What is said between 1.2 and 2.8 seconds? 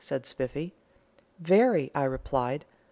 "Very," I replied.